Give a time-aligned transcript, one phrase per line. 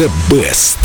[0.00, 0.78] The Best.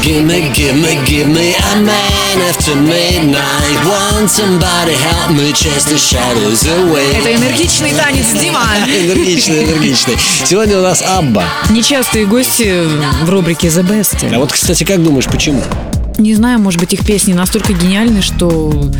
[0.00, 3.84] Gimme, gimme, give me a man after midnight.
[3.84, 7.18] Want somebody help me chase the shadows away.
[7.18, 8.64] Это энергичный танец Дима.
[8.86, 10.16] Энергичный, энергичный.
[10.46, 11.44] Сегодня у нас Абба.
[11.68, 12.86] Нечастые гости
[13.22, 14.34] в рубрике The Best.
[14.34, 15.62] А вот, кстати, как думаешь, почему?
[16.16, 18.90] Не знаю, может быть, их песни настолько гениальны, что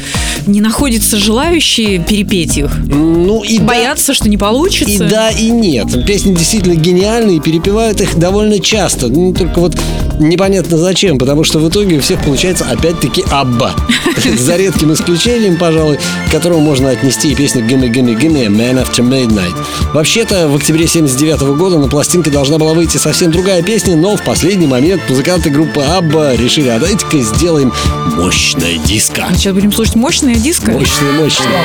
[0.46, 2.70] не находятся желающие перепеть их.
[2.86, 5.04] Ну и да, Боятся, что не получится.
[5.04, 6.04] и да, и нет.
[6.06, 9.08] Песни действительно гениальные, и перепевают их довольно часто.
[9.08, 9.76] Ну, только вот
[10.18, 13.74] непонятно зачем, потому что в итоге у всех получается опять-таки Абба.
[14.38, 19.06] За редким исключением, пожалуй, к которому можно отнести и песню «Gimme, gimme, gimme, Man After
[19.08, 19.54] Midnight».
[19.94, 24.22] Вообще-то, в октябре 79 года на пластинке должна была выйти совсем другая песня, но в
[24.22, 27.72] последний момент музыканты группы Абба решили, а давайте-ка сделаем
[28.16, 29.26] мощное диско.
[29.34, 30.72] Сейчас будем слушать мощное диско.
[30.72, 31.64] Мощное, мощное.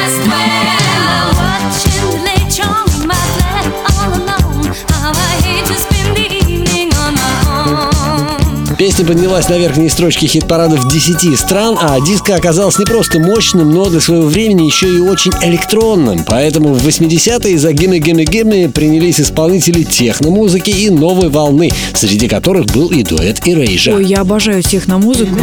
[8.78, 13.86] Песня поднялась на верхние строчки хит-парадов 10 стран, а диско оказалось не просто мощным, но
[13.90, 16.26] для своего времени еще и очень электронным.
[16.26, 22.66] Поэтому в 80-е за «Gimme Gimme Gimme» принялись исполнители техно-музыки и новой волны, среди которых
[22.66, 23.94] был и дуэт Эрейжа.
[23.96, 25.40] Ой, я обожаю техно-музыку.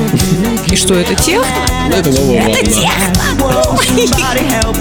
[0.70, 1.42] И что, это тех?
[1.88, 2.56] Ну, Это новая волна.
[3.96, 4.76] Somebody help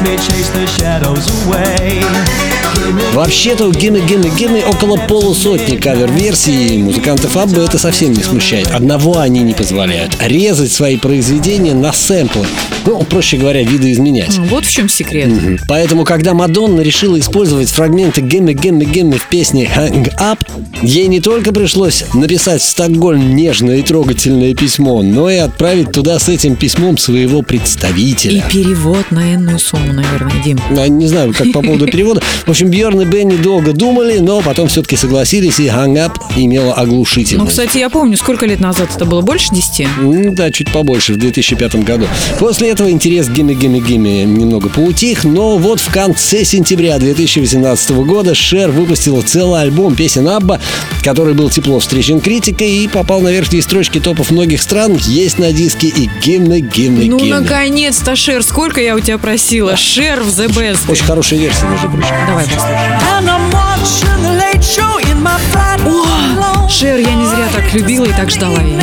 [3.14, 8.72] Вообще-то у Gimme Gimme Gimme около полусотни кавер-версий, и музыкантов Абба это совсем не смущает.
[8.72, 10.16] Одного они не позволяют.
[10.19, 12.47] Резать свои произведения на сэмплы.
[12.85, 14.37] Ну, проще говоря, видоизменять.
[14.37, 15.29] Ну, Вот в чем секрет.
[15.67, 20.39] Поэтому, когда Мадонна решила использовать фрагменты «Gimme, gimme, gimme» в песне «Hang Up»,
[20.81, 26.17] ей не только пришлось написать в Стокгольм нежное и трогательное письмо, но и отправить туда
[26.19, 28.43] с этим письмом своего И представителя.
[28.51, 30.59] перевод на энную сумму, наверное, Дим.
[30.77, 32.21] А, Не знаю, как по поводу перевода.
[32.45, 36.73] В общем, Бьерн и Бенни долго думали, но потом все-таки согласились, и «Hang Up» имела
[36.75, 37.47] Ну, оглушительную.
[37.47, 39.22] кстати, я помню, сколько лет назад это было?
[39.22, 39.81] Больше 10?
[40.00, 42.07] М, Да, чуть побольше, в 2005 году.
[42.39, 47.91] После этого интерес к Гимми Гимми Гимми немного поутих, но вот в конце сентября 2018
[47.91, 50.59] года Шер выпустила целый альбом песен Абба,
[51.03, 54.95] который был тепло встречен критикой и попал на верхние строчки топов многих стран.
[55.05, 57.29] Есть на диске и Гимми Гимми Ну, Гимми.
[57.39, 59.75] наконец-то, Шер, сколько я у тебя просила?
[59.75, 60.89] Шер в The Best.
[60.89, 62.15] Очень хорошая версия, между прочим.
[62.27, 62.99] Давай послушаем.
[66.38, 66.69] Alone.
[66.69, 68.79] Шер, я не зря так любила и так ждала ее.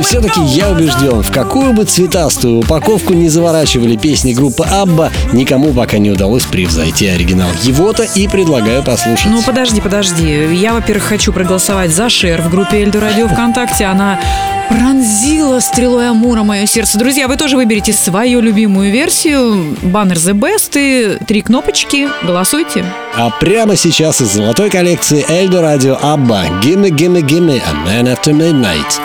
[0.00, 5.74] И все-таки я убежден, в какую бы цветастую упаковку не заворачивали песни группы Абба, никому
[5.74, 7.50] пока не удалось превзойти оригинал.
[7.64, 9.26] Его-то и предлагаю послушать.
[9.26, 10.54] Ну, подожди, подожди.
[10.54, 13.84] Я, во-первых, хочу проголосовать за Шер в группе Эльду Радио ВКонтакте.
[13.84, 14.18] Она
[14.70, 16.98] пронзила стрелой Амура мое сердце.
[16.98, 19.76] Друзья, вы тоже выберите свою любимую версию.
[19.82, 22.08] Баннер The Best и три кнопочки.
[22.22, 22.86] Голосуйте.
[23.18, 28.32] А прямо сейчас из золотой коллекции Эльдо Радио Абба «Gimme, gimme, gimme, a man after
[28.32, 28.98] midnight».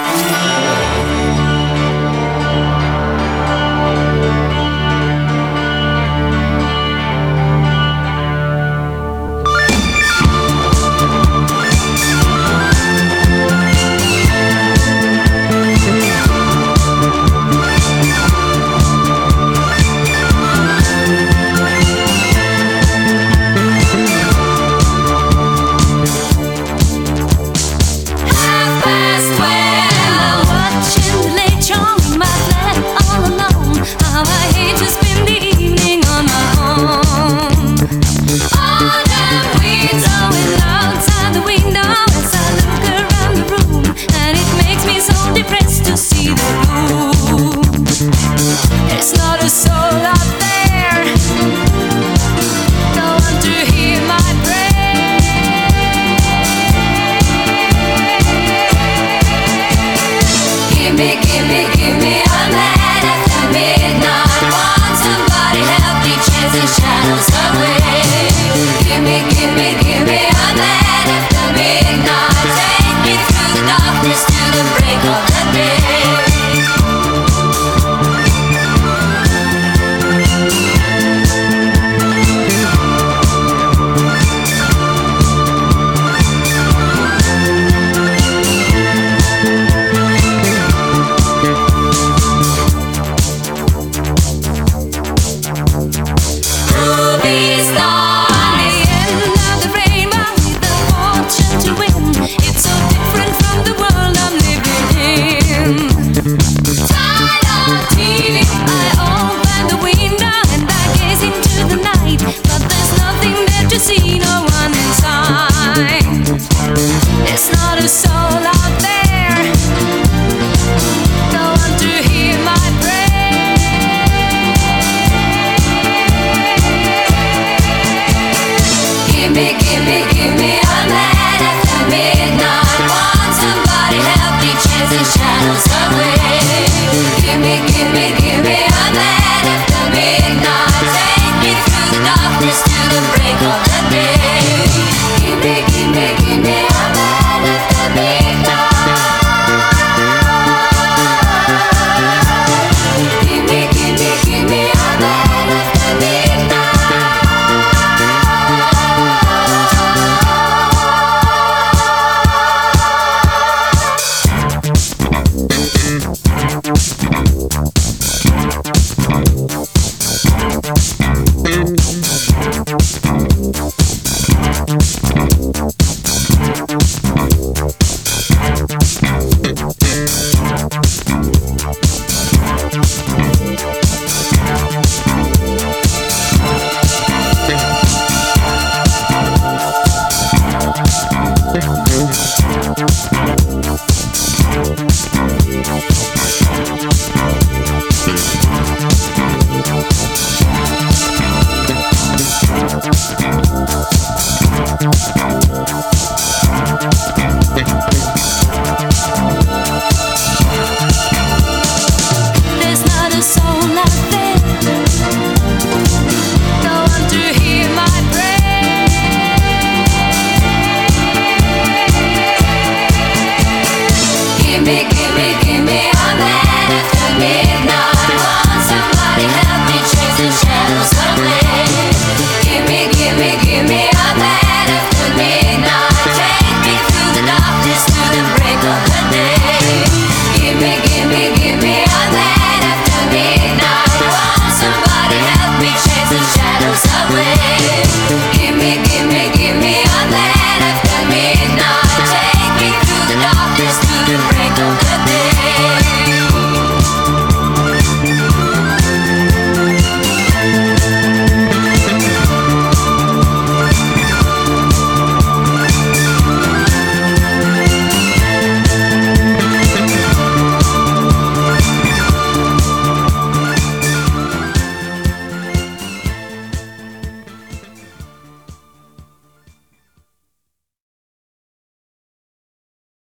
[74.36, 75.85] To the break of the day.